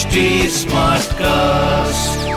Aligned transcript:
HD 0.00 0.20
cast 1.14 2.28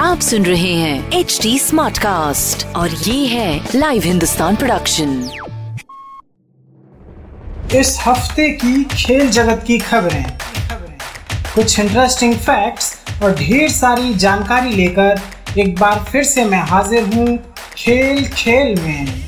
आप 0.00 0.20
सुन 0.20 0.44
रहे 0.44 0.72
हैं 0.72 1.12
एच 1.12 1.38
डी 1.42 1.58
स्मार्ट 1.58 1.98
कास्ट 1.98 2.66
और 2.66 2.90
ये 2.90 3.26
है 3.26 3.68
लाइव 3.74 4.02
हिंदुस्तान 4.02 4.56
प्रोडक्शन 4.56 5.30
इस 7.74 7.98
हफ़्ते 8.06 8.48
की 8.48 8.84
खेल 8.84 9.30
जगत 9.30 9.64
की 9.66 9.78
खबरें। 9.78 10.24
कुछ 11.54 11.78
इंटरेस्टिंग 11.80 12.34
फैक्ट्स 12.34 12.96
और 13.22 13.34
ढेर 13.34 13.68
सारी 13.68 14.14
जानकारी 14.14 14.70
लेकर 14.70 15.20
एक 15.58 15.78
बार 15.80 16.04
फिर 16.04 16.22
से 16.24 16.44
मैं 16.44 16.62
हाजिर 16.62 17.14
हूँ 17.14 17.38
खेल 17.76 18.28
खेल 18.28 18.80
में। 18.80 19.27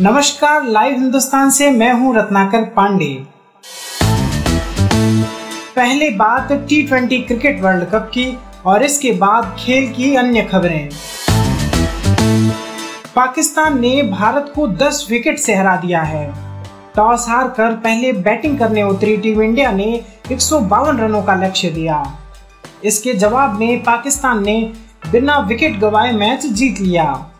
नमस्कार, 0.00 0.64
लाइव 0.64 0.92
हिंदुस्तान 0.92 1.50
से 1.50 1.70
मैं 1.70 1.92
हूँ 1.92 2.14
रत्नाकर 2.16 2.62
पांडे। 2.76 3.06
पहले 5.76 6.08
बात 6.10 6.52
T 6.68 6.82
twenty 6.82 7.18
cricket 7.18 7.60
world 7.62 7.84
cup 7.84 8.10
की 8.14 8.26
और 8.66 8.82
इसके 8.82 9.12
बाद 9.12 9.54
खेल 9.58 9.92
की 9.92 10.14
अन्य 10.16 10.42
खबरें। 10.42 10.88
पाकिस्तान 13.14 13.80
ने 13.80 14.02
भारत 14.02 14.52
को 14.54 14.66
10 14.66 15.06
विकेट 15.10 15.38
से 15.38 15.54
हरा 15.54 15.76
दिया 15.76 16.00
है। 16.02 16.26
टॉस 16.96 17.28
हार 17.28 17.48
कर 17.48 17.76
पहले 17.76 18.12
बैटिंग 18.12 18.58
करने 18.58 18.82
उतरी 18.82 19.16
टीम 19.16 19.42
इंडिया 19.42 19.72
ने 19.72 20.04
एक 20.32 20.40
सौ 20.40 20.60
बावन 20.60 20.98
रनों 20.98 21.22
का 21.22 21.34
लक्ष्य 21.34 21.70
दिया। 21.70 22.02
इसके 22.84 23.14
जवाब 23.14 23.58
में 23.58 23.82
पाकिस्तान 23.82 24.44
ने 24.44 24.72
बिना 25.12 25.38
विकेट 25.38 25.78
गवाए 25.78 26.12
मैच 26.12 26.46
जीत 26.46 26.80
लिया। 26.80 27.30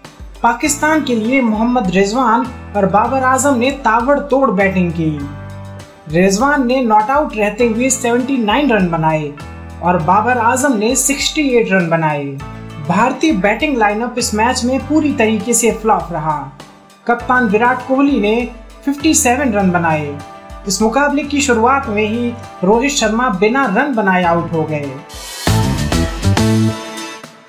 पाकिस्तान 0.45 1.05
के 1.05 1.15
लिए 1.15 1.41
मोहम्मद 1.41 1.91
रिजवान 1.91 2.47
और 2.77 2.87
बाबर 2.87 3.23
आज़म 3.23 3.55
ने 3.55 3.71
ताबड़तोड़ 3.71 4.51
बैटिंग 4.51 4.93
की। 4.93 5.29
रिजवान 6.09 6.67
ने 6.67 6.83
नॉट 6.83 7.11
आउट 7.11 7.37
रहते 7.37 7.69
हुए 7.69 7.89
79 7.91 8.71
रन 8.73 8.89
बनाए 8.89 9.33
और 9.83 9.99
बाबर 10.03 10.39
आज़म 10.39 10.77
ने 10.77 10.95
68 10.97 11.73
रन 11.73 11.89
बनाए। 11.89 12.25
भारतीय 12.89 13.33
बैटिंग 13.33 13.77
लाइनअप 13.77 14.19
इस 14.19 14.35
मैच 14.35 14.65
में 14.65 14.79
पूरी 14.87 15.13
तरीके 15.13 15.55
से 15.55 15.71
फ्लॉप 15.73 16.09
रहा। 16.13 16.39
कप्तान 17.07 17.49
विराट 17.49 17.87
कोहली 17.89 18.21
ने 18.21 18.37
57 18.87 19.53
रन 19.53 19.71
बनाए। 19.71 20.19
इस 20.69 20.83
मुकाबले 20.83 21.23
की 21.23 21.41
शुरुआत 21.41 21.89
में 21.89 22.07
ही 22.09 22.33
रोहित 22.65 22.93
शर्मा 22.93 23.29
बिना 23.31 23.67
रन 23.67 23.95
बनाए 23.95 24.25
आउट 24.25 24.53
हो 24.53 24.65
गए। 24.65 24.91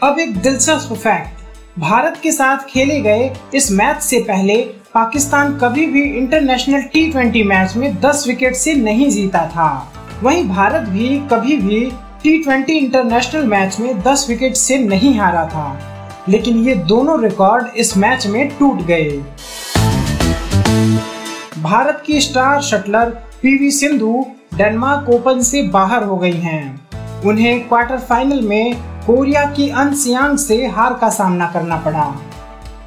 अब 0.03 0.19
एक 0.19 0.37
दिलचस्प 0.37 0.93
फैक्ट 0.93 1.44
भारत 1.79 2.19
के 2.23 2.31
साथ 2.31 2.57
खेले 2.57 2.99
गए 2.99 3.33
इस 3.55 3.71
मैच 3.71 4.01
से 4.01 4.19
पहले 4.19 4.55
पाकिस्तान 4.93 5.57
कभी 5.57 5.85
भी 5.85 6.01
इंटरनेशनल 6.01 6.81
टी 6.81 7.11
ट्वेंटी 7.11 7.43
मैच 7.43 7.75
में 7.75 8.01
10 8.01 8.27
विकेट 8.27 8.55
से 8.55 8.73
नहीं 8.73 9.09
जीता 9.09 9.47
था। 9.47 9.93
वहीं 10.23 10.49
भारत 10.49 10.89
भी 10.89 11.19
कभी 11.19 11.57
भी 11.57 11.91
टी 12.23 12.43
ट्वेंटी 12.43 12.73
इंटरनेशनल 12.73 13.43
मैच 13.43 13.79
में 13.79 14.01
10 14.01 14.25
विकेट 14.29 14.55
से 14.55 14.77
नहीं 14.77 15.19
हारा 15.19 15.45
था। 15.45 15.79
लेकिन 16.29 16.57
ये 16.57 16.75
दोनों 16.75 17.23
रिकॉर्ड 17.23 17.67
इस 17.77 17.97
मैच 17.97 18.27
में 18.27 18.57
टूट 18.57 18.81
गए। 18.81 19.23
भारत 21.59 22.03
की 22.05 22.21
star 22.21 22.61
shuttler 22.61 23.09
PV 23.41 23.71
Sindhu 23.71 24.25
Denmark 24.57 25.09
open 25.09 25.41
से 25.41 25.63
बाहर 25.63 26.03
हो 26.03 26.17
गई 26.17 26.37
हैं। 26.37 26.84
उन्हें 27.25 27.67
क्वार्टर 27.67 27.97
फाइनल 27.99 28.41
में 28.41 28.75
कोरिया 29.05 29.43
की 29.51 29.69
अनसियांग 29.69 30.37
से 30.37 30.65
हार 30.67 30.93
का 30.93 31.09
सामना 31.09 31.45
करना 31.51 31.77
पड़ा। 31.77 32.05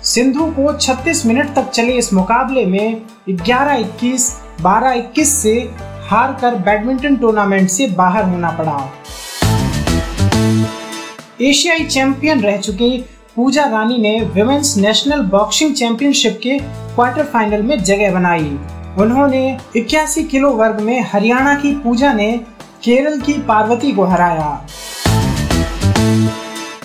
सिंधु 0.05 0.45
को 0.51 0.73
36 0.73 1.25
मिनट 1.27 1.55
तक 1.55 1.71
चले 1.71 1.93
इस 1.93 2.13
मुकाबले 2.13 2.65
में 2.67 3.03
11-21, 3.29 4.31
12-21 4.63 5.35
से 5.43 5.55
हार 6.09 6.37
कर 6.41 6.55
बैडमिंटन 6.57 7.17
टूर्नामेंट 7.17 7.69
से 7.71 7.87
बाहर 7.87 8.25
होना 8.25 8.51
पड़ा। 8.51 8.79
एशियाई 11.41 11.85
चैंपियन 11.85 12.41
रह 12.41 12.57
चुकी 12.57 12.99
पूजा 13.37 13.65
रानी 13.65 13.99
ने 13.99 14.19
विमेंस 14.35 14.77
नेशनल 14.77 15.23
बॉक्सिंग 15.23 15.75
चैंपियनशिप 15.75 16.39
के 16.43 16.59
क्वार्टर 16.59 17.25
फाइनल 17.25 17.63
में 17.63 17.83
जगह 17.85 18.13
बनाई। 18.13 18.59
उन्होंने 18.99 19.59
इक्यासी 19.77 20.23
किलो 20.25 20.51
वर्ग 20.51 20.81
में 20.81 21.01
हरियाणा 21.13 21.55
की 21.55 21.73
पूजा 21.75 22.13
ने 22.13 22.29
केरल 22.85 23.21
की 23.21 23.33
पार्वती 23.33 23.93
को 23.93 24.05
हराया। 24.05 24.67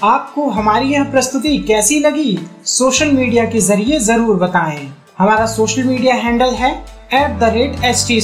आपको 0.04 0.50
हमारी 0.50 0.86
यह 0.86 1.04
प्रस्तुति 1.04 1.58
कैसी 1.58 2.00
लगी, 2.00 2.40
सोशल 2.66 3.12
मीडिया 3.12 3.46
के 3.46 3.60
ज़रिए 3.60 4.00
ज़रूर 4.00 4.36
बताएँ। 4.36 4.88
हमारा 5.18 5.46
सोशल 5.46 5.84
मीडिया 5.84 6.16
हैंडल 6.16 6.54
है 6.54 6.72
at 7.14 7.38
the 7.40 7.52
rate 7.54 7.84
H 7.84 8.06
T 8.08 8.20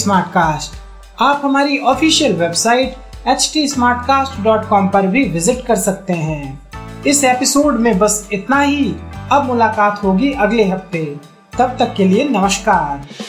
आप 1.22 1.41
हमारी 1.44 1.78
ऑफिशियल 1.78 2.34
वेबसाइट 2.34 3.28
एच 3.28 3.50
टी 3.53 3.68
पर 3.78 5.07
भी 5.07 5.24
विज़िट 5.24 5.66
कर 5.66 5.75
सकते 5.75 6.13
हैं। 6.13 6.69
इस 7.07 7.24
एपिसोड 7.24 7.80
में 7.80 7.97
बस 8.00 8.30
इतना 8.34 8.62
ही। 8.62 8.94
अब 9.31 9.46
मुलाकात 9.46 10.03
होगी 10.03 10.31
अगले 10.31 10.63
हफ़्ते। 10.63 11.06
तब 11.57 11.75
तक 11.80 11.94
के 11.97 12.06
लिए 12.06 12.30
नमस्कार। 12.30 13.28